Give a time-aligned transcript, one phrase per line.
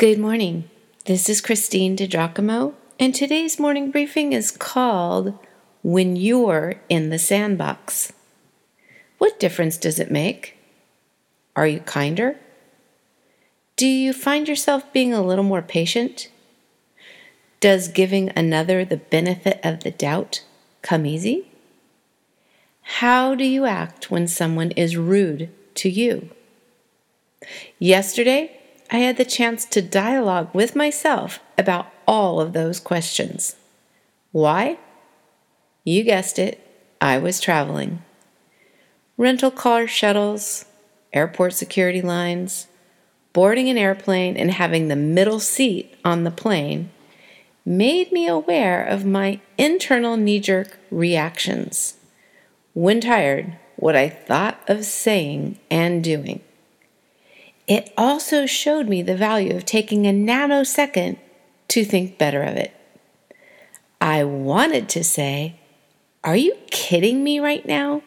[0.00, 0.64] Good morning.
[1.04, 5.38] This is Christine DiGiacomo, and today's morning briefing is called
[5.82, 8.10] When You're in the Sandbox.
[9.18, 10.56] What difference does it make?
[11.54, 12.38] Are you kinder?
[13.76, 16.30] Do you find yourself being a little more patient?
[17.60, 20.44] Does giving another the benefit of the doubt
[20.80, 21.50] come easy?
[22.80, 26.30] How do you act when someone is rude to you?
[27.78, 28.59] Yesterday,
[28.92, 33.54] I had the chance to dialogue with myself about all of those questions.
[34.32, 34.78] Why?
[35.84, 36.60] You guessed it,
[37.00, 38.02] I was traveling.
[39.16, 40.64] Rental car shuttles,
[41.12, 42.66] airport security lines,
[43.32, 46.90] boarding an airplane, and having the middle seat on the plane
[47.64, 51.94] made me aware of my internal knee jerk reactions.
[52.72, 56.40] When tired, what I thought of saying and doing.
[57.70, 61.18] It also showed me the value of taking a nanosecond
[61.68, 62.74] to think better of it.
[64.00, 65.54] I wanted to say,
[66.24, 68.02] Are you kidding me right now?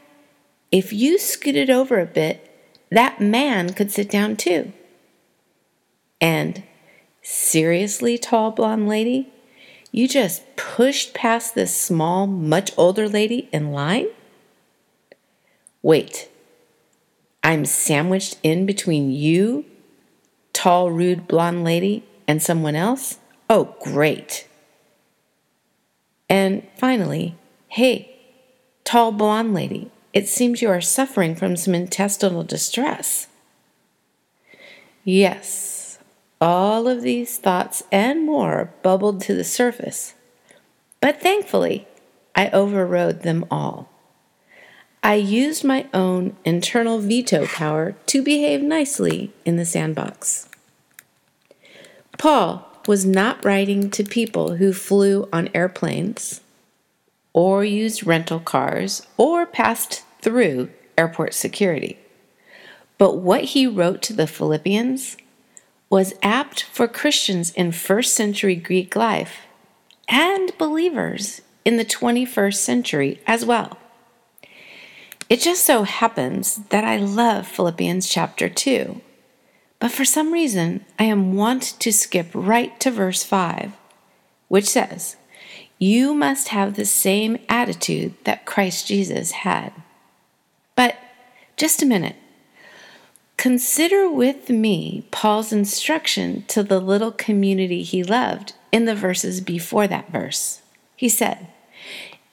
[0.69, 2.45] If you scooted over a bit,
[2.91, 4.73] that man could sit down too.
[6.19, 6.63] And
[7.21, 9.31] seriously, tall blonde lady,
[9.93, 14.07] you just pushed past this small, much older lady in line?
[15.81, 16.27] Wait,
[17.43, 19.65] I'm sandwiched in between you,
[20.53, 23.19] tall, rude blonde lady, and someone else?
[23.49, 24.47] Oh, great.
[26.29, 27.35] And finally,
[27.67, 28.15] hey,
[28.85, 33.27] tall blonde lady, it seems you are suffering from some intestinal distress.
[35.03, 35.99] Yes,
[36.39, 40.13] all of these thoughts and more bubbled to the surface,
[41.01, 41.87] but thankfully,
[42.35, 43.89] I overrode them all.
[45.05, 50.47] I used my own internal veto power to behave nicely in the sandbox.
[52.17, 56.39] Paul was not writing to people who flew on airplanes
[57.33, 61.97] or used rental cars or passed through airport security.
[62.97, 65.17] But what he wrote to the Philippians
[65.89, 69.41] was apt for Christians in first century Greek life
[70.07, 73.77] and believers in the 21st century as well.
[75.33, 79.01] It just so happens that I love Philippians chapter 2,
[79.79, 83.73] but for some reason I am wont to skip right to verse 5,
[84.47, 85.15] which says,
[85.79, 89.73] You must have the same attitude that Christ Jesus had.
[90.75, 90.97] But
[91.57, 92.17] just a minute.
[93.35, 99.87] Consider with me Paul's instruction to the little community he loved in the verses before
[99.87, 100.61] that verse.
[100.95, 101.47] He said,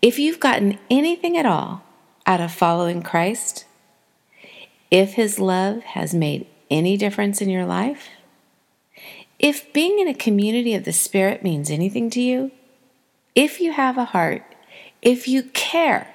[0.03, 1.83] If you've gotten anything at all,
[2.31, 3.65] out of following Christ,
[4.89, 8.09] if His love has made any difference in your life,
[9.41, 12.53] if being in a community of the Spirit means anything to you,
[13.35, 14.45] if you have a heart,
[15.03, 16.15] if you care,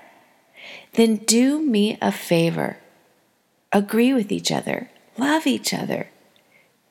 [0.94, 2.78] then do me a favor.
[3.74, 6.08] Agree with each other, love each other,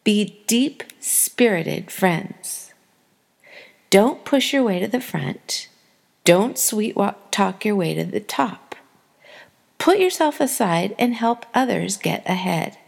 [0.04, 2.74] be deep spirited friends.
[3.88, 5.68] Don't push your way to the front.
[6.24, 6.94] Don't sweet
[7.30, 8.63] talk your way to the top.
[9.84, 12.78] Put yourself aside and help others get ahead.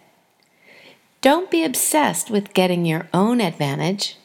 [1.20, 4.16] Don't be obsessed with getting your own advantage.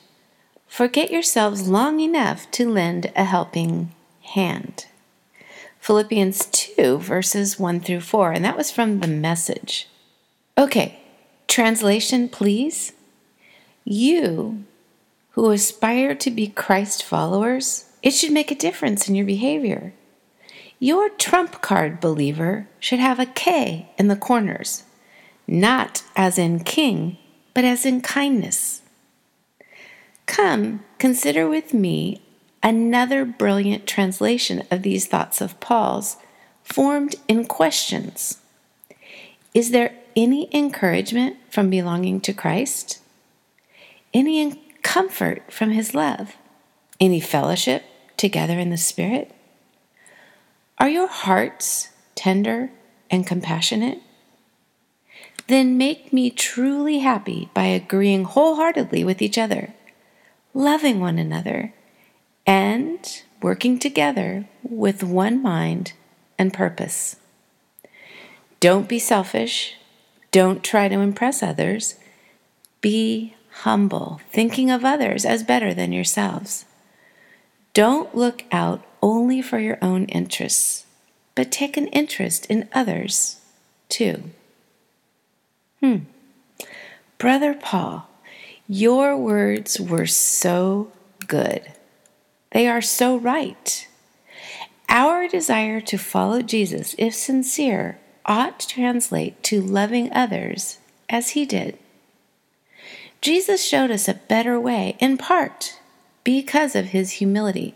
[0.69, 4.85] Forget yourselves long enough to lend a helping hand.
[5.81, 9.89] Philippians 2, verses 1 through 4, and that was from the message.
[10.57, 11.01] Okay,
[11.49, 12.93] translation, please.
[13.83, 14.63] You
[15.31, 19.91] who aspire to be Christ followers, it should make a difference in your behavior.
[20.83, 24.81] Your trump card, believer, should have a K in the corners,
[25.45, 27.19] not as in king,
[27.53, 28.81] but as in kindness.
[30.25, 32.23] Come, consider with me
[32.63, 36.17] another brilliant translation of these thoughts of Paul's,
[36.63, 38.39] formed in questions.
[39.53, 42.97] Is there any encouragement from belonging to Christ?
[44.15, 46.37] Any comfort from his love?
[46.99, 47.83] Any fellowship
[48.17, 49.31] together in the Spirit?
[50.81, 52.71] Are your hearts tender
[53.11, 53.99] and compassionate?
[55.45, 59.75] Then make me truly happy by agreeing wholeheartedly with each other,
[60.55, 61.75] loving one another,
[62.47, 65.93] and working together with one mind
[66.39, 67.17] and purpose.
[68.59, 69.75] Don't be selfish.
[70.31, 71.93] Don't try to impress others.
[72.81, 76.65] Be humble, thinking of others as better than yourselves.
[77.75, 80.85] Don't look out only for your own interests,
[81.35, 83.39] but take an interest in others
[83.89, 84.23] too.
[85.79, 85.97] Hmm.
[87.17, 88.07] Brother Paul,
[88.67, 90.91] Your words were so
[91.27, 91.61] good.
[92.51, 93.87] They are so right.
[94.89, 101.45] Our desire to follow Jesus, if sincere, ought to translate to loving others as he
[101.45, 101.77] did.
[103.21, 105.79] Jesus showed us a better way, in part
[106.23, 107.75] because of his humility.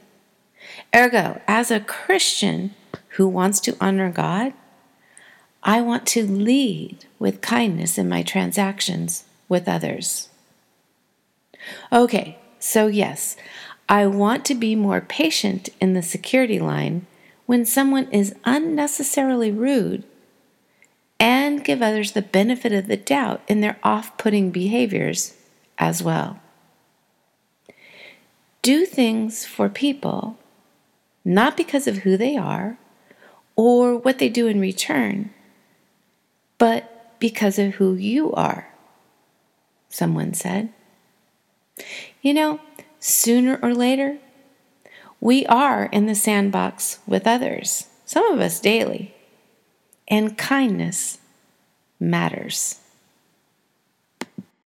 [0.95, 2.73] Ergo, as a Christian
[3.09, 4.53] who wants to honor God,
[5.63, 10.29] I want to lead with kindness in my transactions with others.
[11.91, 13.35] Okay, so yes,
[13.89, 17.07] I want to be more patient in the security line
[17.45, 20.03] when someone is unnecessarily rude
[21.19, 25.35] and give others the benefit of the doubt in their off putting behaviors
[25.77, 26.39] as well.
[28.61, 30.37] Do things for people
[31.25, 32.77] not because of who they are
[33.55, 35.33] or what they do in return,
[36.57, 38.71] but because of who you are,
[39.89, 40.69] someone said.
[42.21, 42.59] You know,
[42.99, 44.19] sooner or later,
[45.19, 49.15] we are in the sandbox with others, some of us daily,
[50.07, 51.17] and kindness
[51.99, 52.79] matters.